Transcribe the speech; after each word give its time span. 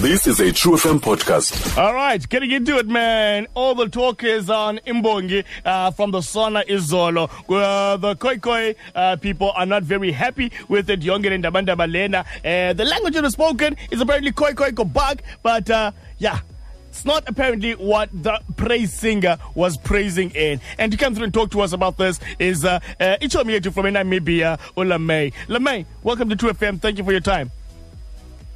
This 0.00 0.26
is 0.26 0.40
a 0.40 0.50
True 0.50 0.76
FM 0.76 0.98
podcast. 0.98 1.76
All 1.76 1.92
right, 1.92 2.26
getting 2.26 2.50
into 2.52 2.78
it, 2.78 2.88
man. 2.88 3.46
All 3.52 3.74
the 3.74 3.86
talk 3.86 4.24
is 4.24 4.48
on 4.48 4.78
Imbongi 4.86 5.44
uh, 5.62 5.90
from 5.90 6.10
the 6.10 6.22
Sona 6.22 6.64
Izolo. 6.66 7.28
Uh, 7.50 7.98
the 7.98 8.16
Khoi 8.16 8.38
Khoi 8.38 8.74
uh, 8.94 9.16
people 9.16 9.50
are 9.54 9.66
not 9.66 9.82
very 9.82 10.10
happy 10.10 10.52
with 10.68 10.88
it. 10.88 11.02
Younger 11.02 11.30
and 11.34 11.44
Dabanda 11.44 11.76
Balena. 11.76 12.24
Uh, 12.42 12.72
the 12.72 12.86
language 12.86 13.12
that 13.12 13.26
is 13.26 13.34
spoken 13.34 13.76
is 13.90 14.00
apparently 14.00 14.32
Khoi 14.32 14.54
Khoi 14.54 14.70
Gobag, 14.70 15.20
but 15.42 15.68
uh, 15.68 15.92
yeah. 16.16 16.40
It's 16.88 17.04
not 17.04 17.28
apparently 17.28 17.74
what 17.74 18.08
the 18.12 18.40
praise 18.56 18.92
singer 18.92 19.36
was 19.54 19.76
praising 19.76 20.30
in. 20.30 20.60
And 20.78 20.90
to 20.90 20.98
come 20.98 21.14
through 21.14 21.24
and 21.24 21.34
talk 21.34 21.50
to 21.52 21.60
us 21.60 21.72
about 21.72 21.98
this 21.98 22.18
is 22.40 22.64
uh, 22.64 22.80
uh, 22.98 23.16
Ichomi 23.20 23.62
from 23.72 23.84
Namibia, 23.84 24.58
Lamay. 24.74 25.32
Lamay, 25.46 25.86
welcome 26.02 26.28
to 26.30 26.36
True 26.36 26.50
FM. 26.50 26.80
Thank 26.80 26.98
you 26.98 27.04
for 27.04 27.12
your 27.12 27.20
time. 27.20 27.52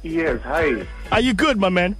Yes, 0.05 0.39
hi. 0.43 0.85
Are 1.11 1.19
you 1.19 1.33
good, 1.33 1.57
my 1.57 1.69
man? 1.69 1.95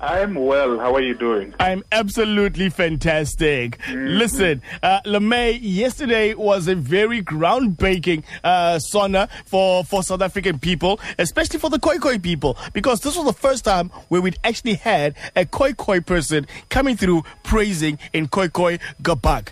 I'm 0.00 0.34
well. 0.34 0.78
How 0.78 0.94
are 0.94 1.02
you 1.02 1.14
doing? 1.14 1.52
I'm 1.60 1.84
absolutely 1.92 2.70
fantastic. 2.70 3.78
Listen, 3.90 4.62
uh, 4.82 5.02
LeMay, 5.04 5.58
yesterday 5.60 6.32
was 6.32 6.68
a 6.68 6.74
very 6.74 7.22
groundbreaking 7.22 8.24
uh, 8.42 8.78
SONA 8.78 9.28
for, 9.44 9.84
for 9.84 10.02
South 10.02 10.22
African 10.22 10.58
people, 10.58 11.00
especially 11.18 11.58
for 11.58 11.68
the 11.68 11.78
Khoi 11.78 11.98
Khoi 11.98 12.18
people, 12.18 12.56
because 12.72 13.00
this 13.00 13.14
was 13.14 13.26
the 13.26 13.34
first 13.34 13.62
time 13.62 13.90
where 14.08 14.22
we'd 14.22 14.38
actually 14.42 14.76
had 14.76 15.14
a 15.36 15.44
Khoi 15.44 15.74
Khoi 15.74 16.00
person 16.00 16.46
coming 16.70 16.96
through 16.96 17.24
praising 17.42 17.98
in 18.14 18.28
Khoi 18.28 18.48
Khoi 18.48 18.78
Gabak. 19.02 19.48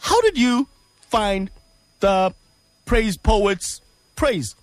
How 0.00 0.20
did 0.22 0.36
you 0.36 0.66
find 1.02 1.48
the 2.00 2.34
praise 2.86 3.16
poets' 3.16 3.82
praise? 4.16 4.56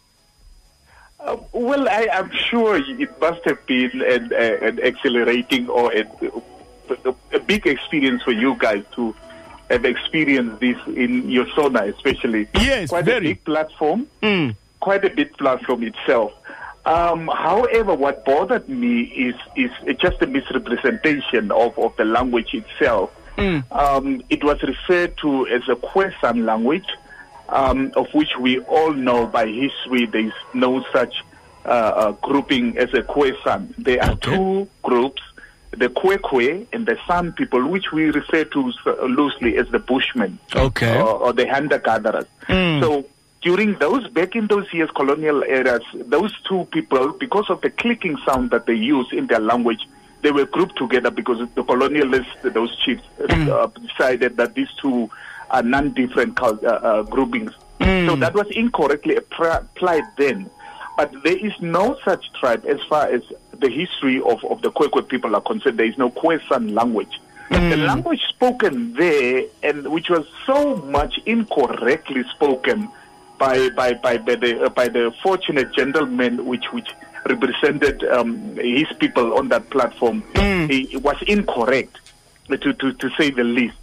Uh, 1.23 1.37
well, 1.51 1.87
I, 1.87 2.07
am 2.11 2.31
sure 2.31 2.77
it 2.77 3.21
must 3.21 3.45
have 3.45 3.63
been 3.67 4.01
an, 4.01 4.33
an 4.33 4.79
accelerating 4.79 5.69
or 5.69 5.93
a, 5.93 6.03
a, 7.33 7.39
big 7.39 7.67
experience 7.67 8.23
for 8.23 8.31
you 8.31 8.55
guys 8.57 8.83
to 8.95 9.15
have 9.69 9.85
experienced 9.85 10.59
this 10.59 10.77
in 10.87 11.29
your 11.29 11.47
SONA, 11.55 11.83
especially. 11.83 12.47
Yes, 12.55 12.89
quite 12.89 13.05
very. 13.05 13.27
a 13.27 13.29
big 13.31 13.43
platform. 13.43 14.07
Mm. 14.23 14.55
Quite 14.79 15.05
a 15.05 15.11
big 15.11 15.37
platform 15.37 15.83
itself. 15.83 16.33
Um, 16.85 17.27
however, 17.27 17.93
what 17.93 18.25
bothered 18.25 18.67
me 18.67 19.01
is 19.01 19.35
is 19.55 19.69
just 19.99 20.19
a 20.23 20.27
misrepresentation 20.27 21.51
of, 21.51 21.77
of 21.77 21.95
the 21.97 22.05
language 22.05 22.55
itself. 22.55 23.11
Mm. 23.37 23.71
Um, 23.71 24.23
it 24.29 24.43
was 24.43 24.61
referred 24.63 25.15
to 25.17 25.47
as 25.47 25.61
a 25.69 25.75
Khoisan 25.75 26.45
language 26.45 26.87
um, 27.51 27.91
of 27.95 28.07
which 28.13 28.31
we 28.39 28.59
all 28.61 28.93
know 28.93 29.27
by 29.27 29.45
history 29.45 30.05
there 30.05 30.25
is 30.25 30.33
no 30.53 30.83
such 30.93 31.13
uh, 31.65 31.67
uh, 31.69 32.11
grouping 32.13 32.77
as 32.77 32.91
a 32.93 33.03
Khoisan. 33.03 33.73
There 33.77 34.01
are 34.03 34.11
Okay. 34.11 34.35
two 34.35 34.67
groups, 34.81 35.21
the 35.71 35.89
Khoekhoe 35.89 36.65
and 36.73 36.85
the 36.85 36.97
San 37.07 37.33
people, 37.33 37.67
which 37.67 37.91
we 37.91 38.05
refer 38.09 38.43
to 38.45 38.71
uh, 38.85 38.91
loosely 39.05 39.57
as 39.57 39.67
the 39.69 39.79
Bushmen 39.79 40.39
Okay. 40.55 40.97
or, 40.99 41.13
or 41.25 41.33
the 41.33 41.47
hunter-gatherers. 41.47 42.25
Mm. 42.47 42.81
So 42.81 43.05
during 43.41 43.75
those, 43.79 44.07
back 44.09 44.35
in 44.35 44.47
those 44.47 44.71
years, 44.73 44.89
colonial 44.91 45.43
eras, 45.43 45.83
those 45.93 46.33
two 46.47 46.67
people, 46.71 47.13
because 47.13 47.49
of 47.49 47.61
the 47.61 47.69
clicking 47.69 48.17
sound 48.25 48.49
that 48.51 48.65
they 48.65 48.73
use 48.75 49.07
in 49.11 49.27
their 49.27 49.39
language, 49.39 49.87
they 50.21 50.31
were 50.31 50.45
grouped 50.45 50.77
together 50.77 51.09
because 51.09 51.39
the 51.55 51.63
colonialists, 51.63 52.53
those 52.53 52.75
chiefs, 52.79 53.03
uh, 53.19 53.67
decided 53.87 54.37
that 54.37 54.53
these 54.53 54.71
two 54.81 55.09
are 55.51 55.63
non-different 55.63 56.41
uh, 56.41 56.47
uh, 56.47 57.03
groupings. 57.03 57.51
So 57.79 58.15
that 58.15 58.33
was 58.33 58.47
incorrectly 58.51 59.15
applied 59.15 60.05
then. 60.17 60.49
But 60.97 61.11
there 61.23 61.37
is 61.37 61.53
no 61.61 61.97
such 62.03 62.31
tribe 62.33 62.65
as 62.67 62.79
far 62.89 63.07
as 63.07 63.21
the 63.59 63.69
history 63.69 64.21
of, 64.21 64.43
of 64.45 64.61
the 64.61 64.71
Khoekhoe 64.71 65.07
people 65.07 65.35
are 65.35 65.41
concerned. 65.41 65.77
There 65.79 65.85
is 65.85 65.97
no 65.97 66.09
Khoisan 66.09 66.73
language. 66.73 67.19
The 67.49 67.77
language 67.77 68.21
spoken 68.29 68.93
there, 68.93 69.43
and 69.61 69.91
which 69.91 70.09
was 70.09 70.25
so 70.45 70.77
much 70.77 71.19
incorrectly 71.25 72.23
spoken 72.35 72.89
by 73.37 73.69
by 73.69 73.93
by, 73.93 74.17
by 74.19 74.35
the 74.35 74.65
uh, 74.65 74.69
by 74.69 74.87
the 74.87 75.13
fortunate 75.21 75.73
gentleman 75.73 76.45
which 76.45 76.71
which 76.71 76.89
represented 77.27 78.03
um, 78.05 78.55
his 78.55 78.87
people 78.99 79.37
on 79.37 79.49
that 79.49 79.69
platform, 79.69 80.23
he, 80.69 80.87
it 80.93 81.01
was 81.03 81.17
incorrect 81.27 81.99
to, 82.49 82.73
to 82.73 82.93
to 82.93 83.09
say 83.17 83.31
the 83.31 83.43
least. 83.43 83.80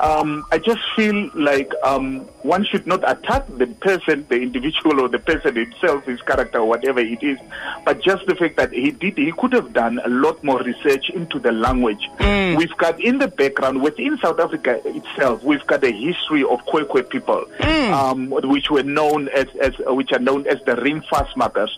Um, 0.00 0.46
I 0.52 0.58
just 0.58 0.80
feel 0.94 1.28
like 1.34 1.72
um, 1.82 2.20
one 2.42 2.64
should 2.64 2.86
not 2.86 3.08
attack 3.08 3.46
the 3.48 3.66
person, 3.66 4.24
the 4.28 4.36
individual, 4.36 5.00
or 5.00 5.08
the 5.08 5.18
person 5.18 5.56
himself, 5.56 6.04
his 6.04 6.22
character, 6.22 6.58
or 6.58 6.66
whatever 6.66 7.00
it 7.00 7.22
is, 7.22 7.38
but 7.84 8.00
just 8.02 8.24
the 8.26 8.36
fact 8.36 8.56
that 8.56 8.72
he 8.72 8.92
did, 8.92 9.18
he 9.18 9.32
could 9.32 9.52
have 9.52 9.72
done 9.72 10.00
a 10.04 10.08
lot 10.08 10.42
more 10.44 10.62
research 10.62 11.10
into 11.10 11.40
the 11.40 11.50
language. 11.50 12.08
We've 12.56 12.76
got 12.76 13.00
in 13.00 13.18
the 13.18 13.28
background 13.28 13.82
within 13.82 14.18
South 14.18 14.38
Africa 14.38 14.80
itself, 14.84 15.42
we've 15.42 15.66
got 15.66 15.82
a 15.82 15.90
history 15.90 16.44
of 16.44 16.64
Khoekhoe 16.66 17.08
people, 17.08 17.46
um, 17.92 18.30
which 18.30 18.70
were 18.70 18.84
known 18.84 19.28
as, 19.28 19.48
as 19.60 19.74
which 19.78 20.12
are 20.12 20.20
known 20.20 20.46
as 20.46 20.58
the 20.64 20.76
Riemvasmakers. 20.76 21.70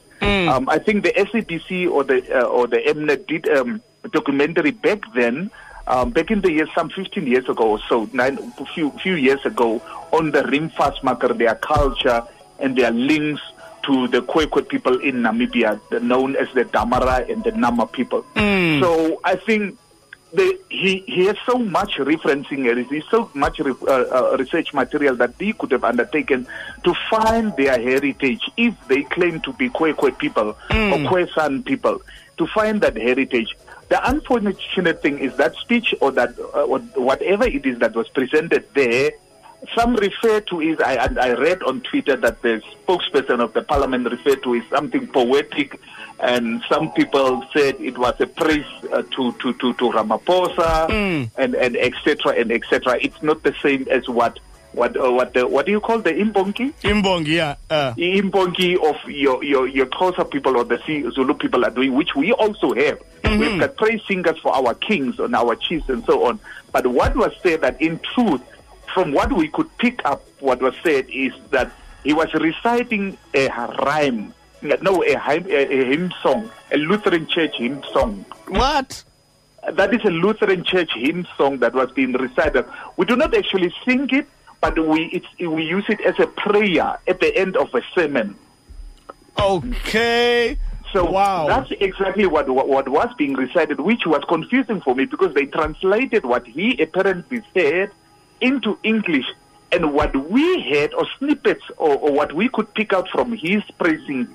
Um, 0.48 0.68
I 0.68 0.78
think 0.78 1.04
the 1.04 1.12
SABC 1.12 1.90
or 1.90 2.04
the 2.04 2.20
uh, 2.38 2.44
or 2.44 2.66
the 2.66 2.76
Mnet 2.76 3.26
did 3.26 3.48
um, 3.48 3.80
a 4.04 4.08
documentary 4.08 4.70
back 4.72 5.00
then 5.14 5.50
um, 5.90 6.10
back 6.10 6.30
in 6.30 6.40
the 6.40 6.52
years, 6.52 6.68
some 6.74 6.88
15 6.88 7.26
years 7.26 7.48
ago 7.48 7.72
or 7.72 7.80
so, 7.88 8.08
nine, 8.12 8.38
a 8.58 8.64
few, 8.66 8.90
few 8.92 9.14
years 9.14 9.44
ago, 9.44 9.82
on 10.12 10.30
the 10.30 10.42
Riemvasmaker, 10.42 11.36
their 11.36 11.56
culture 11.56 12.22
and 12.60 12.76
their 12.76 12.92
links 12.92 13.42
to 13.82 14.06
the 14.08 14.22
Khoekhoe 14.22 14.68
people 14.68 15.00
in 15.00 15.16
Namibia, 15.16 15.80
known 16.00 16.36
as 16.36 16.46
the 16.54 16.64
Damara 16.64 17.28
and 17.28 17.42
the 17.42 17.50
Nama 17.52 17.86
people. 17.86 18.24
So 18.80 19.20
I 19.24 19.34
think 19.34 19.78
the, 20.32 20.60
he, 20.68 20.98
he 21.08 21.24
has 21.26 21.36
so 21.44 21.58
much 21.58 21.96
referencing, 21.96 22.70
and 22.70 22.86
he 22.86 23.02
so 23.10 23.28
much 23.34 23.58
re, 23.58 23.74
uh, 23.82 23.86
uh, 23.90 24.36
research 24.38 24.72
material 24.72 25.16
that 25.16 25.34
he 25.40 25.52
could 25.54 25.72
have 25.72 25.82
undertaken 25.82 26.46
to 26.84 26.94
find 27.10 27.56
their 27.56 27.80
heritage 27.80 28.42
if 28.56 28.74
they 28.86 29.02
claim 29.02 29.40
to 29.40 29.52
be 29.54 29.68
Khoekhoe 29.70 30.16
people 30.16 30.50
or 30.50 30.98
Khoesan 31.10 31.64
people, 31.64 32.00
to 32.38 32.46
find 32.46 32.80
that 32.82 32.96
heritage. 32.96 33.56
The 33.90 34.08
unfortunate 34.08 35.02
thing 35.02 35.18
is 35.18 35.36
that 35.36 35.56
speech 35.56 35.94
or 36.00 36.12
that 36.12 36.38
uh, 36.38 36.62
or 36.62 36.78
whatever 36.94 37.44
it 37.44 37.66
is 37.66 37.80
that 37.80 37.94
was 37.94 38.08
presented 38.08 38.64
there, 38.72 39.10
some 39.74 39.96
refer 39.96 40.40
to 40.42 40.62
it. 40.62 40.80
I, 40.80 40.94
I 40.94 41.08
I 41.20 41.32
read 41.34 41.62
on 41.64 41.80
Twitter 41.80 42.14
that 42.16 42.40
the 42.40 42.62
spokesperson 42.72 43.40
of 43.40 43.52
the 43.52 43.62
parliament 43.62 44.08
referred 44.08 44.44
to 44.44 44.54
is 44.54 44.62
something 44.70 45.08
poetic, 45.08 45.80
and 46.20 46.62
some 46.68 46.92
people 46.92 47.44
said 47.52 47.80
it 47.80 47.98
was 47.98 48.14
a 48.20 48.28
praise 48.28 48.64
uh, 48.92 49.02
to 49.16 49.32
to 49.32 49.52
to 49.54 49.74
to 49.74 49.90
Ramaphosa 49.90 50.88
and 51.36 51.54
and 51.56 51.76
etc. 51.76 52.34
and 52.38 52.52
etc. 52.52 52.96
It's 53.02 53.20
not 53.24 53.42
the 53.42 53.54
same 53.60 53.88
as 53.90 54.08
what 54.08 54.38
what 54.72 54.96
uh, 54.96 55.10
what 55.10 55.34
the, 55.34 55.46
what 55.46 55.66
do 55.66 55.72
you 55.72 55.80
call 55.80 55.98
the 55.98 56.12
imbongi? 56.12 56.72
Imbongi, 56.82 57.26
yeah. 57.26 57.56
Uh, 57.68 57.92
imbongi 57.94 58.76
of 58.76 59.10
your 59.10 59.42
your 59.42 59.66
your 59.66 59.86
Xhosa 59.86 60.30
people 60.30 60.56
or 60.56 60.64
the 60.64 60.78
Zulu 61.12 61.34
people 61.34 61.64
are 61.64 61.70
doing, 61.70 61.94
which 61.94 62.14
we 62.14 62.32
also 62.32 62.72
have. 62.74 63.00
We've 63.24 63.60
got 63.60 63.76
praise 63.76 64.00
singers 64.08 64.38
for 64.38 64.54
our 64.54 64.74
kings 64.74 65.18
and 65.20 65.34
our 65.36 65.54
chiefs 65.54 65.88
and 65.88 66.04
so 66.04 66.26
on. 66.26 66.40
But 66.72 66.86
what 66.86 67.16
was 67.16 67.32
said 67.42 67.60
that 67.60 67.80
in 67.80 68.00
truth, 68.14 68.42
from 68.92 69.12
what 69.12 69.32
we 69.32 69.48
could 69.48 69.76
pick 69.78 70.00
up, 70.04 70.24
what 70.40 70.60
was 70.60 70.74
said 70.82 71.06
is 71.10 71.32
that 71.50 71.70
he 72.02 72.12
was 72.12 72.32
reciting 72.34 73.16
a 73.34 73.48
rhyme, 73.48 74.34
no, 74.62 75.02
a 75.04 75.18
hymn, 75.18 75.46
a, 75.46 75.72
a 75.72 75.84
hymn 75.84 76.12
song, 76.22 76.50
a 76.72 76.76
Lutheran 76.76 77.26
church 77.28 77.56
hymn 77.56 77.82
song. 77.92 78.24
what? 78.48 79.04
That 79.72 79.92
is 79.92 80.02
a 80.04 80.10
Lutheran 80.10 80.64
church 80.64 80.90
hymn 80.94 81.26
song 81.36 81.58
that 81.58 81.74
was 81.74 81.92
being 81.92 82.12
recited. 82.12 82.64
We 82.96 83.04
do 83.04 83.14
not 83.14 83.34
actually 83.36 83.72
sing 83.84 84.08
it, 84.10 84.26
but 84.60 84.78
we 84.78 85.04
it's, 85.06 85.26
we 85.38 85.64
use 85.64 85.84
it 85.88 86.00
as 86.02 86.18
a 86.18 86.26
prayer 86.26 86.98
at 87.06 87.20
the 87.20 87.36
end 87.36 87.56
of 87.56 87.74
a 87.74 87.82
sermon. 87.94 88.36
Okay. 89.38 90.58
So 90.92 91.08
wow. 91.08 91.46
that's 91.46 91.70
exactly 91.80 92.26
what, 92.26 92.48
what 92.48 92.68
what 92.68 92.88
was 92.88 93.14
being 93.16 93.34
recited, 93.34 93.80
which 93.80 94.06
was 94.06 94.22
confusing 94.28 94.80
for 94.80 94.94
me 94.94 95.04
because 95.04 95.34
they 95.34 95.46
translated 95.46 96.24
what 96.24 96.46
he 96.46 96.80
apparently 96.82 97.42
said 97.54 97.90
into 98.40 98.78
English, 98.82 99.26
and 99.70 99.92
what 99.92 100.14
we 100.30 100.62
heard 100.62 100.92
or 100.94 101.06
snippets 101.18 101.62
or, 101.76 101.96
or 101.96 102.12
what 102.12 102.32
we 102.32 102.48
could 102.48 102.72
pick 102.74 102.92
out 102.92 103.08
from 103.08 103.32
his 103.32 103.62
praising, 103.78 104.26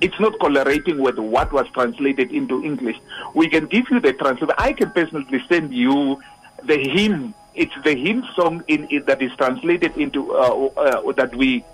it's 0.00 0.18
not 0.20 0.38
correlating 0.38 0.98
with 0.98 1.18
what 1.18 1.52
was 1.52 1.66
translated 1.70 2.30
into 2.30 2.62
English. 2.62 2.96
We 3.34 3.48
can 3.48 3.66
give 3.66 3.90
you 3.90 4.00
the 4.00 4.12
translation. 4.12 4.54
I 4.58 4.72
can 4.72 4.90
personally 4.90 5.42
send 5.48 5.74
you 5.74 6.20
the 6.62 6.78
hymn. 6.78 7.34
It's 7.54 7.74
the 7.84 7.94
hymn 7.94 8.24
song 8.34 8.64
in, 8.66 8.86
in 8.88 9.04
that 9.04 9.22
is 9.22 9.30
translated 9.36 9.96
into 9.96 10.34
uh, 10.34 10.66
uh, 10.76 11.12
that 11.12 11.34
we 11.36 11.64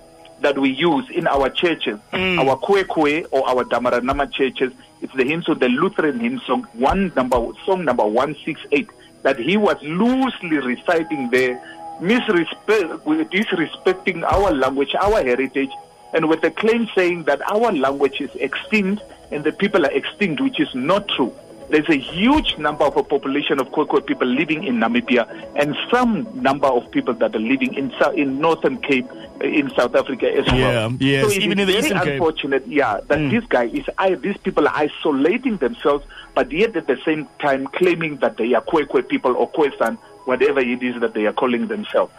that 0.41 0.59
we 0.59 0.71
use 0.71 1.09
in 1.11 1.27
our 1.27 1.51
churches, 1.51 1.99
our 2.13 2.57
Khoekhoe 2.57 3.27
or 3.31 3.49
our 3.49 3.65
Damaranama 3.65 4.33
churches. 4.33 4.73
It's 5.03 5.13
the 5.15 5.25
hymn 5.25 5.43
song, 5.43 5.59
the 5.59 5.69
Lutheran 5.69 6.19
hymn 6.21 6.41
song, 6.47 6.65
one 6.73 7.13
number 7.15 7.39
song 7.65 7.85
number 7.85 8.05
one 8.07 8.37
six 8.45 8.61
eight, 8.73 8.89
that 9.23 9.39
he 9.39 9.57
was 9.57 9.77
loosely 9.83 10.59
reciting 10.59 11.31
there, 11.31 11.57
misrespect, 12.01 13.03
disrespecting 13.31 14.23
our 14.23 14.51
language, 14.53 14.95
our 14.95 15.23
heritage, 15.23 15.71
and 16.13 16.29
with 16.29 16.41
the 16.43 16.51
claim 16.51 16.89
saying 16.95 17.25
that 17.25 17.41
our 17.51 17.73
language 17.73 18.21
is 18.21 18.35
extinct 18.37 19.03
and 19.31 19.45
the 19.45 19.53
people 19.53 19.87
are 19.87 19.93
extinct, 19.93 20.41
which 20.41 20.59
is 20.61 20.75
not 20.75 21.09
true. 21.09 21.35
There's 21.71 21.89
a 21.89 21.97
huge 21.97 22.59
number 22.59 22.85
of 22.85 22.97
a 22.97 23.03
population 23.05 23.61
of 23.61 23.69
Khoikhoi 23.69 24.05
people 24.05 24.27
living 24.27 24.65
in 24.65 24.77
Namibia, 24.79 25.25
and 25.55 25.77
some 25.91 26.27
number 26.35 26.67
of 26.67 26.91
people 26.91 27.15
that 27.15 27.35
are 27.35 27.39
living 27.39 27.75
in 27.75 27.93
in 28.15 28.41
Northern 28.41 28.77
Cape, 28.79 29.09
uh, 29.11 29.45
in 29.45 29.71
South 29.71 29.95
Africa 29.95 30.27
as 30.37 30.47
Yeah, 30.49 30.55
well. 30.87 30.93
yes, 30.99 31.25
so 31.25 31.31
it 31.31 31.43
even 31.43 31.59
is 31.59 31.63
in 31.63 31.67
the 31.69 31.73
very 31.73 31.79
Eastern 31.79 31.99
Cape. 31.99 32.07
Mm. 32.09 32.13
unfortunate, 32.15 32.67
yeah, 32.67 33.01
that 33.09 33.31
this 33.31 33.45
guy 33.47 33.65
is, 33.67 33.85
I, 33.99 34.15
these 34.17 34.37
people 34.39 34.67
are 34.67 34.75
isolating 34.75 35.59
themselves, 35.59 36.05
but 36.35 36.51
yet 36.51 36.75
at 36.77 36.87
the 36.89 36.99
same 37.05 37.29
time 37.39 37.67
claiming 37.69 38.17
that 38.17 38.37
they 38.37 38.53
are 38.55 38.63
Khoikhoi 38.63 39.09
people 39.09 39.37
or 39.37 39.49
Khoisan, 39.53 39.97
whatever 40.25 40.59
it 40.61 40.83
is 40.83 41.01
that 41.01 41.15
they 41.15 41.27
are 41.27 41.33
calling 41.33 41.69
themselves. 41.69 42.13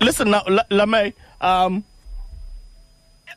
Listen 0.00 0.30
now, 0.30 0.42
La- 0.48 0.62
Lame, 0.70 1.12
um, 1.42 1.84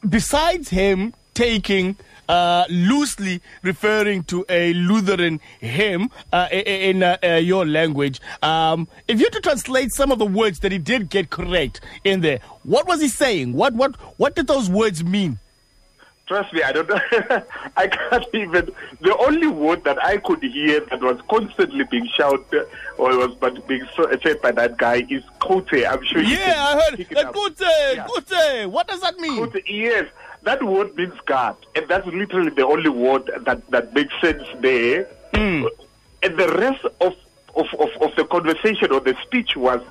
besides 0.07 0.69
him 0.69 1.13
taking 1.37 1.95
uh, 2.27 2.65
loosely 2.67 3.41
referring 3.61 4.23
to 4.23 4.43
a 4.49 4.73
Lutheran 4.73 5.39
hymn 5.59 6.09
uh, 6.33 6.47
in 6.51 7.03
uh, 7.03 7.15
uh, 7.23 7.27
your 7.35 7.65
language, 7.65 8.19
um, 8.41 8.87
if 9.07 9.19
you 9.19 9.29
to 9.29 9.39
translate 9.39 9.93
some 9.93 10.11
of 10.11 10.17
the 10.17 10.25
words 10.25 10.59
that 10.61 10.71
he 10.71 10.79
did 10.79 11.09
get 11.09 11.29
correct 11.29 11.79
in 12.03 12.21
there, 12.21 12.39
what 12.63 12.87
was 12.87 13.01
he 13.01 13.07
saying? 13.07 13.53
What 13.53 13.75
what 13.75 13.95
what 14.17 14.35
did 14.35 14.47
those 14.47 14.67
words 14.67 15.03
mean? 15.03 15.37
Trust 16.25 16.51
me, 16.51 16.61
I 16.61 16.73
don't 16.73 16.89
know. 16.89 16.99
I 17.77 17.87
can't 17.87 18.25
even. 18.33 18.71
The 18.99 19.15
only 19.17 19.47
word 19.47 19.85
that 19.85 20.03
I 20.03 20.17
could 20.17 20.43
hear 20.43 20.81
that 20.81 20.99
was 20.99 21.21
constantly 21.29 21.85
being 21.85 22.07
shouted 22.07 22.67
or 22.97 23.15
was 23.15 23.33
but 23.35 23.65
being 23.67 23.87
so- 23.95 24.11
said 24.21 24.41
by 24.41 24.51
that 24.51 24.77
guy 24.77 25.05
is 25.09 25.23
Kote. 25.39 25.71
I'm 25.85 26.03
sure 26.03 26.21
you 26.21 26.35
Yeah, 26.35 26.55
I 26.57 26.81
heard. 26.81 27.07
Uh, 27.15 27.19
up. 27.21 28.25
Yeah. 28.29 28.65
What 28.65 28.87
does 28.89 28.99
that 28.99 29.17
mean? 29.19 29.37
Kote, 29.37 29.63
yes, 29.69 30.07
that 30.47 30.63
word 30.63 30.95
means 30.95 31.13
God, 31.25 31.57
and 31.75 31.87
that's 31.87 32.07
literally 32.07 32.51
the 32.51 32.65
only 32.65 32.89
word 32.89 33.29
that 33.45 33.69
that 33.69 33.93
makes 33.93 34.13
sense 34.21 34.47
there. 34.59 35.03
Hmm. 35.33 35.65
And 36.23 36.37
the 36.37 36.47
rest 36.57 36.85
of 37.01 37.15
of, 37.55 37.67
of, 37.79 37.89
of 38.01 38.15
the 38.15 38.25
conversation 38.25 38.91
or 38.91 39.01
the 39.01 39.15
speech 39.23 39.55
was 39.55 39.81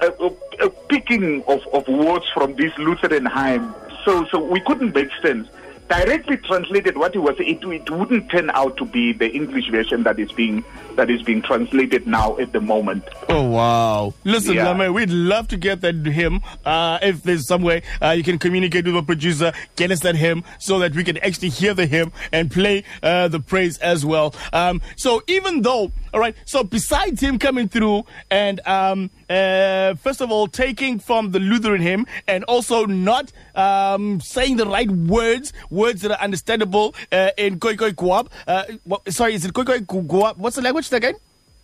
a, 0.00 0.06
a, 0.06 0.66
a 0.66 0.70
picking 0.88 1.44
of, 1.44 1.66
of 1.72 1.86
words 1.88 2.26
from 2.34 2.56
this 2.56 2.76
Lutheran 2.78 3.26
hymn. 3.26 3.74
So 4.04 4.24
so 4.26 4.42
we 4.42 4.60
couldn't 4.60 4.94
make 4.94 5.10
sense. 5.22 5.48
Directly 5.90 6.36
translated, 6.36 6.96
what 6.96 7.12
he 7.14 7.18
was, 7.18 7.34
it, 7.40 7.64
it 7.64 7.90
wouldn't 7.90 8.30
turn 8.30 8.48
out 8.50 8.76
to 8.76 8.84
be 8.84 9.12
the 9.12 9.28
English 9.28 9.70
version 9.70 10.04
that 10.04 10.20
is 10.20 10.30
being 10.30 10.64
that 10.94 11.10
is 11.10 11.20
being 11.22 11.42
translated 11.42 12.06
now 12.06 12.36
at 12.38 12.52
the 12.52 12.60
moment. 12.60 13.02
Oh 13.28 13.42
wow! 13.50 14.14
Listen, 14.22 14.54
Yeah. 14.54 14.70
Lame, 14.70 14.94
we'd 14.94 15.10
love 15.10 15.48
to 15.48 15.56
get 15.56 15.80
that 15.80 15.96
hymn. 16.06 16.42
Uh, 16.64 17.00
if 17.02 17.24
there's 17.24 17.44
some 17.48 17.62
way 17.62 17.82
uh, 18.00 18.10
you 18.10 18.22
can 18.22 18.38
communicate 18.38 18.84
with 18.84 18.94
the 18.94 19.02
producer, 19.02 19.52
get 19.74 19.90
us 19.90 19.98
that 20.00 20.14
hymn 20.14 20.44
so 20.60 20.78
that 20.78 20.94
we 20.94 21.02
can 21.02 21.16
actually 21.18 21.48
hear 21.48 21.74
the 21.74 21.86
hymn 21.86 22.12
and 22.30 22.52
play 22.52 22.84
uh, 23.02 23.26
the 23.26 23.40
praise 23.40 23.76
as 23.78 24.06
well. 24.06 24.32
Um, 24.52 24.80
so 24.96 25.22
even 25.26 25.62
though, 25.62 25.90
all 26.14 26.20
right, 26.20 26.36
so 26.44 26.62
besides 26.62 27.20
him 27.20 27.36
coming 27.36 27.68
through 27.68 28.04
and 28.30 28.60
um, 28.64 29.10
uh, 29.30 29.94
first 29.94 30.20
of 30.20 30.30
all 30.30 30.46
taking 30.48 30.98
from 30.98 31.30
the 31.30 31.38
Lutheran 31.38 31.80
hymn 31.80 32.06
and 32.26 32.44
also 32.44 32.84
not 32.84 33.32
um, 33.54 34.20
saying 34.20 34.56
the 34.56 34.66
right 34.66 34.90
words, 34.90 35.52
words 35.70 36.02
that 36.02 36.10
are 36.10 36.20
understandable 36.20 36.94
uh, 37.12 37.30
in 37.38 37.58
Koi 37.60 37.76
Koi 37.76 37.92
Kuab. 37.92 38.28
Uh, 38.46 38.64
what, 38.84 39.10
sorry, 39.12 39.34
is 39.34 39.44
it 39.44 39.54
Koi 39.54 39.64
Koi 39.64 39.78
Kuab? 39.78 40.36
What's 40.36 40.56
the 40.56 40.62
language 40.62 40.92
again? 40.92 41.14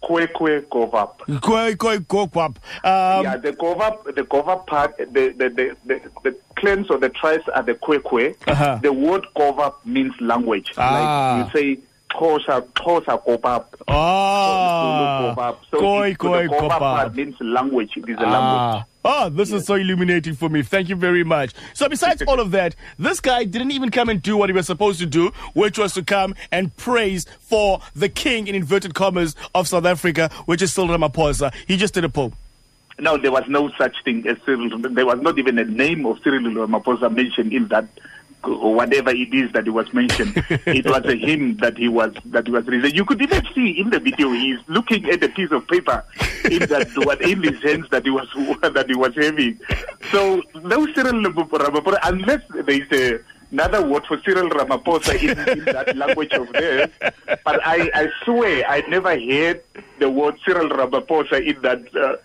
Kwe 0.03 0.29
kwe 0.29 0.61
govap. 0.67 1.41
Koi 1.41 1.75
Koi 1.75 1.99
Kuab. 1.99 2.57
Um, 2.85 3.25
yeah, 3.25 3.37
the 3.37 3.53
govap, 3.53 4.05
the 4.15 4.23
govap 4.23 4.67
part, 4.67 4.97
the 4.99 5.05
the, 5.05 5.49
the, 5.49 5.77
the, 5.85 6.01
the 6.23 6.37
clans 6.57 6.89
or 6.91 6.99
the 6.99 7.09
tribes 7.09 7.49
are 7.55 7.63
the 7.63 7.75
kwe 7.75 7.99
kwe. 7.99 8.37
Uh-huh. 8.47 8.79
The 8.83 8.93
word 8.93 9.27
govap 9.35 9.75
means 9.85 10.13
language. 10.21 10.73
Ah. 10.77 11.49
Like 11.53 11.55
you 11.55 11.61
say, 11.61 11.83
Xhosa, 12.17 12.63
Xhosa 12.73 13.23
govap. 13.25 13.65
Ah, 13.89 15.21
Zulu 15.21 15.35
govap. 15.35 15.57
So 15.71 15.79
koi 15.81 16.11
it- 16.11 16.19
koi 16.19 16.43
the 16.49 16.55
kopap. 16.55 16.79
part 16.79 17.15
means 17.15 17.35
language. 17.41 17.91
It 17.97 18.09
is 18.09 18.17
a 18.19 18.23
language. 18.23 18.33
Ah. 18.33 18.85
Oh, 19.09 19.29
this 19.29 19.53
is 19.53 19.65
so 19.67 19.75
illuminating 19.75 20.35
for 20.35 20.49
me. 20.49 20.63
Thank 20.63 20.89
you 20.89 20.97
very 20.97 21.23
much. 21.23 21.53
So, 21.75 21.89
besides 21.89 22.23
all 22.27 22.41
of 22.41 22.51
that, 22.51 22.75
this 22.99 23.21
guy 23.21 23.45
didn't 23.45 23.71
even 23.71 23.91
come 23.93 24.09
and 24.09 24.21
do 24.21 24.37
what 24.37 24.49
he 24.49 24.53
was 24.53 24.67
supposed 24.67 24.99
to 24.99 25.07
do, 25.07 25.29
which 25.55 25.79
was 25.79 25.95
to 25.95 26.03
come 26.03 26.35
and 26.51 26.77
praise 26.77 27.25
for 27.39 27.81
the 27.95 28.09
king, 28.09 28.49
in 28.49 28.57
inverted 28.57 28.95
commas, 28.95 29.37
of 29.55 29.69
South 29.69 29.85
Africa, 29.87 30.29
which 30.47 30.61
is 30.61 30.73
Cyril 30.73 30.89
Ramaphosa. 30.99 31.55
He 31.69 31.77
just 31.77 31.95
did 31.95 32.03
a 32.05 32.09
poem. 32.09 32.33
No, 32.99 33.17
there 33.17 33.31
was 33.31 33.45
no 33.47 33.71
such 33.79 33.95
thing 34.05 34.27
as 34.27 34.39
Cyril. 34.45 34.77
There 34.79 35.07
was 35.07 35.21
not 35.21 35.39
even 35.39 35.57
a 35.59 35.65
name 35.65 36.05
of 36.05 36.19
Cyril 36.25 36.41
Ramaphosa 36.43 37.15
mentioned 37.15 37.53
in 37.53 37.69
that 37.69 37.87
whatever 38.47 39.11
it 39.11 39.33
is 39.35 39.53
that 39.53 39.65
he 39.65 39.71
was 39.71 39.93
mentioned. 39.93 40.33
it 40.67 40.87
was 40.87 41.05
a 41.05 41.17
hymn 41.17 41.57
that 41.59 41.77
he 41.77 41.89
was 41.89 42.15
that 42.27 42.47
he 42.47 42.53
was 42.53 42.67
reading. 42.67 42.95
You 42.95 43.05
could 43.05 43.21
even 43.21 43.43
see 43.55 43.79
in 43.81 43.91
the 43.91 44.01
video 44.01 44.33
he's 44.33 44.59
looking 44.69 45.09
at 45.11 45.23
a 45.23 45.29
piece 45.29 45.51
of 45.51 45.67
paper 45.69 46.05
in 46.51 46.61
that 46.69 46.89
what 46.99 47.21
in 47.23 47.43
his 47.43 47.61
hands 47.63 47.89
that 47.91 48.05
he 48.05 48.11
was 48.11 48.29
that 48.63 48.87
he 48.89 48.95
was 48.95 49.15
having. 49.15 49.59
So 50.11 50.43
no 50.63 50.87
Cyril 50.93 51.23
Ramaphosa 51.23 51.99
unless 52.05 52.43
there 52.51 52.71
is 52.71 52.93
a 52.93 53.21
another 53.53 53.87
word 53.87 54.05
for 54.07 54.21
Cyril 54.23 54.51
Ramaphosa 54.51 55.15
in, 55.23 55.59
in 55.59 55.65
that 55.67 55.97
language 55.97 56.33
of 56.33 56.53
theirs. 56.53 56.91
But 57.01 57.67
I, 57.67 57.91
I 57.95 58.09
swear 58.25 58.65
I 58.69 58.81
never 58.89 59.19
heard 59.19 59.63
the 59.99 60.11
word 60.11 60.39
Cyril 60.45 60.69
Ramaphosa 60.69 61.47
in 61.47 61.61
that. 61.63 61.95
Uh, 61.95 62.17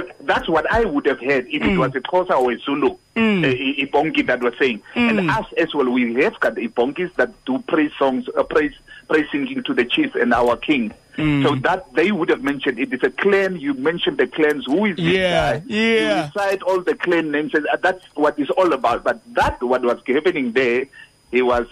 because 0.00 0.26
that's 0.26 0.48
what 0.48 0.70
I 0.70 0.84
would 0.84 1.06
have 1.06 1.20
heard 1.20 1.46
if 1.48 1.62
it 1.62 1.76
was 1.76 1.94
a 1.94 2.00
Xhosa 2.00 2.30
or 2.38 2.52
a 2.52 2.58
Zulu, 2.58 2.96
mm. 3.16 3.44
a, 3.44 3.48
a 3.82 3.86
Ibonki 3.86 4.26
that 4.26 4.40
was 4.42 4.54
saying. 4.58 4.82
And 4.94 5.30
us 5.30 5.46
as 5.56 5.74
well, 5.74 5.88
we 5.90 6.14
have 6.22 6.38
got 6.40 6.54
Ibonkis 6.54 7.14
that 7.14 7.32
do 7.44 7.58
praise 7.60 7.92
songs, 7.98 8.28
uh, 8.36 8.42
praise, 8.42 8.72
praise 9.08 9.26
singing 9.30 9.62
to 9.64 9.74
the 9.74 9.84
chief 9.84 10.14
and 10.14 10.32
our 10.32 10.56
king. 10.56 10.92
So 11.16 11.54
that 11.56 11.92
they 11.92 12.12
would 12.12 12.30
have 12.30 12.42
mentioned 12.42 12.78
it 12.78 12.94
is 12.94 13.02
a 13.02 13.10
clan. 13.10 13.60
You 13.60 13.74
mentioned 13.74 14.16
the 14.16 14.26
clans. 14.26 14.64
Who 14.64 14.86
is 14.86 14.96
this 14.96 15.04
Yeah, 15.04 15.58
guy? 15.58 15.62
yeah. 15.66 15.76
You 15.76 16.22
recite 16.22 16.62
all 16.62 16.80
the 16.80 16.94
clan 16.94 17.30
names. 17.30 17.52
And 17.52 17.68
that's 17.82 18.02
what 18.14 18.38
it's 18.38 18.48
all 18.48 18.72
about. 18.72 19.04
But 19.04 19.20
that 19.34 19.62
what 19.62 19.82
was 19.82 19.98
happening 20.06 20.52
there, 20.52 20.86
he 21.30 21.42
was 21.42 21.66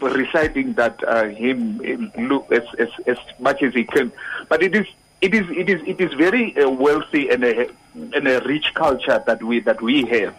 reciting 0.00 0.72
that 0.72 1.02
uh, 1.06 1.26
hymn 1.28 1.80
in 1.84 2.10
look 2.28 2.50
as, 2.50 2.64
as 2.80 2.88
as 3.06 3.18
much 3.38 3.62
as 3.62 3.74
he 3.74 3.84
can. 3.84 4.10
But 4.48 4.60
it 4.64 4.74
is 4.74 4.86
it 5.20 5.34
is 5.34 5.46
it 5.50 5.68
is 5.68 5.80
it 5.86 6.00
is 6.00 6.12
very 6.14 6.56
uh, 6.56 6.68
wealthy 6.68 7.28
and 7.30 7.44
a 7.44 7.68
and 7.94 8.28
a 8.28 8.40
rich 8.44 8.72
culture 8.74 9.22
that 9.26 9.42
we 9.42 9.60
that 9.60 9.80
we 9.80 10.04
have. 10.06 10.34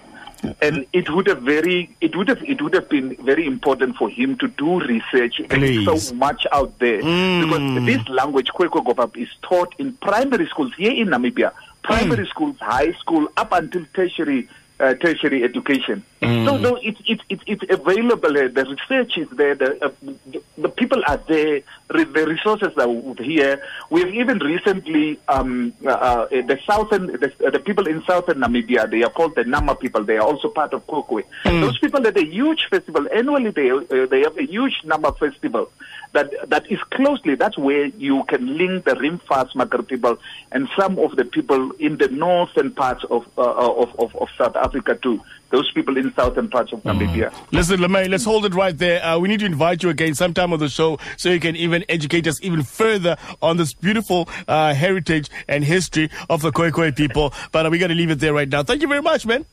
And 0.62 0.86
it 0.94 1.10
would 1.10 1.28
have 1.28 1.42
very 1.42 1.94
it 2.00 2.16
would 2.16 2.30
have 2.30 2.42
it 2.44 2.62
would 2.62 2.74
have 2.74 2.88
been 2.88 3.16
very 3.18 3.46
important 3.46 3.98
for 3.98 4.10
him 4.10 4.38
to 4.38 4.48
do 4.48 4.80
research. 4.80 5.42
So 5.84 6.16
much 6.16 6.48
out 6.54 6.80
there. 6.80 6.98
Because 6.98 7.86
this 7.86 8.08
language 8.08 8.48
Khoekhoe 8.48 8.86
Gopap 8.86 9.18
is 9.18 9.30
taught 9.42 9.76
in 9.78 9.94
primary 9.94 10.48
schools 10.48 10.72
here 10.78 10.94
in 10.94 11.10
Namibia, 11.10 11.52
primary 11.84 12.26
schools, 12.28 12.56
high 12.60 12.94
school, 12.94 13.28
up 13.36 13.52
until 13.52 13.84
tertiary 13.94 14.48
uh, 14.80 14.94
tertiary 14.96 15.44
education. 15.44 16.04
So, 16.22 16.58
no, 16.58 16.76
it's 16.82 17.00
it's 17.06 17.22
it's 17.30 17.44
it's 17.48 17.64
available. 17.70 18.38
uh, 18.38 18.48
The 18.50 18.66
research 18.66 19.18
is 19.18 19.30
there. 19.30 19.56
The, 19.56 19.86
uh, 19.86 19.92
the, 20.32 20.42
the 20.58 20.70
people 20.70 21.02
are 21.08 21.18
there. 21.28 21.62
Re- 21.92 22.04
the 22.04 22.26
resources 22.28 22.78
are 22.78 23.24
here. 23.24 23.62
We've 23.90 24.14
even 24.14 24.40
recently 24.40 25.20
um, 25.28 25.74
uh, 25.86 25.90
uh, 25.90 26.28
the 26.30 26.60
southern 26.66 27.08
the, 27.08 27.32
uh, 27.46 27.50
the 27.50 27.60
people 27.60 27.88
in 27.88 28.04
southern 28.04 28.40
Namibia. 28.40 28.90
They 28.90 29.04
are 29.04 29.10
called 29.10 29.36
the 29.36 29.44
Nama 29.44 29.76
people. 29.76 30.04
They 30.04 30.18
are 30.18 30.28
also 30.28 30.50
part 30.50 30.74
of 30.74 30.86
Kokwe. 30.88 31.24
Those 31.46 31.78
people 31.80 32.06
at 32.06 32.18
a 32.18 32.26
huge 32.26 32.68
festival 32.70 33.08
annually. 33.14 33.52
They 33.52 33.72
uh, 33.72 34.06
they 34.06 34.22
have 34.22 34.38
a 34.38 34.46
huge 34.46 34.82
Nama 34.84 35.12
festival 35.14 35.72
that 36.14 36.32
that 36.50 36.70
is 36.72 36.80
closely. 36.92 37.36
That's 37.36 37.58
where 37.58 37.86
you 37.86 38.24
can 38.26 38.58
link 38.58 38.86
the 38.86 38.96
Riemvasmaker 38.96 39.88
people 39.88 40.18
and 40.52 40.68
some 40.78 41.00
of 41.00 41.16
the 41.16 41.26
people 41.26 41.72
in 41.80 41.98
the 41.98 42.08
northern 42.10 42.72
parts 42.72 43.04
of 43.10 43.26
uh, 43.38 43.42
of, 43.84 43.98
of 44.00 44.16
of 44.16 44.30
South 44.38 44.56
Africa 44.56 44.69
too. 45.02 45.22
Those 45.50 45.72
people 45.72 45.98
in 45.98 46.14
southern 46.14 46.48
parts 46.50 46.72
of 46.74 46.84
Namibia. 46.84 47.34
Listen, 47.52 47.80
Lemay, 47.80 48.08
let's 48.08 48.24
hold 48.24 48.46
it 48.46 48.54
right 48.54 48.78
there. 48.78 49.04
Uh, 49.04 49.18
we 49.18 49.28
need 49.28 49.40
to 49.40 49.46
invite 49.46 49.82
you 49.82 49.90
again 49.90 50.14
sometime 50.14 50.54
on 50.54 50.60
the 50.60 50.70
show 50.70 51.00
so 51.18 51.30
you 51.30 51.40
can 51.40 51.56
even 51.56 51.84
educate 51.90 52.28
us 52.28 52.40
even 52.44 52.62
further 52.62 53.18
on 53.42 53.58
this 53.58 53.74
beautiful 53.74 54.30
uh, 54.48 54.74
heritage 54.74 55.30
and 55.48 55.64
history 55.64 56.10
of 56.30 56.42
the 56.42 56.52
Khoi 56.52 56.72
Khoi 56.72 56.92
people. 56.92 57.34
But 57.52 57.66
uh, 57.66 57.70
we 57.72 57.80
got 57.80 57.88
to 57.88 57.96
leave 57.96 58.12
it 58.12 58.20
there 58.20 58.34
right 58.34 58.48
now. 58.48 58.62
Thank 58.64 58.82
you 58.82 58.88
very 58.88 59.02
much, 59.02 59.26
man. 59.26 59.46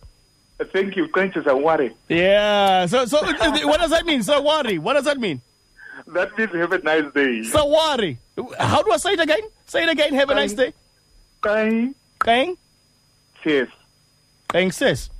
Thank 0.72 0.96
you, 0.96 1.08
Quentin 1.08 1.48
Aware. 1.48 1.90
Yeah. 2.08 2.86
So, 2.86 3.04
so 3.06 3.18
uh, 3.18 3.60
what 3.66 3.80
does 3.80 3.90
that 3.90 4.04
mean? 4.04 4.20
Sawari. 4.20 4.78
What 4.78 4.94
does 4.94 5.04
that 5.04 5.18
mean? 5.18 5.40
That 6.08 6.36
means 6.36 6.52
have 6.52 6.72
a 6.72 6.78
nice 6.78 7.12
day. 7.14 7.40
Sawari. 7.42 8.18
How 8.58 8.82
do 8.82 8.92
I 8.92 8.96
say 8.98 9.12
it 9.12 9.20
again? 9.20 9.40
Say 9.66 9.82
it 9.82 9.88
again. 9.88 10.14
Have 10.14 10.30
a 10.30 10.34
nice 10.34 10.52
day. 10.52 10.72
Kai 11.40 11.94
Kang. 12.22 12.56
says 13.44 13.68
Kang 14.56 14.72
sis. 14.72 15.10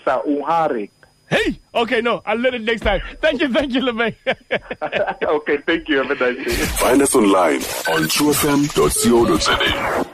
sa 0.00 0.24
uhare. 0.24 0.88
Hey. 1.28 1.60
Okay, 1.74 2.00
no. 2.00 2.22
I'll 2.24 2.38
let 2.38 2.54
it 2.54 2.62
next 2.62 2.80
time. 2.80 3.02
Thank 3.20 3.42
you. 3.42 3.52
Thank 3.52 3.74
you, 3.74 3.82
Lemay. 3.82 4.16
okay, 5.36 5.58
thank 5.66 5.88
you. 5.90 5.98
Have 5.98 6.10
a 6.10 6.14
nice 6.14 6.40
day. 6.40 6.64
Find 6.80 7.02
us 7.02 7.14
online 7.14 7.60
on 7.92 8.08
truefm.co.za. 8.08 10.06